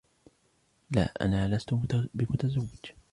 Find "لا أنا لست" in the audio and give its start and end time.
0.91-1.73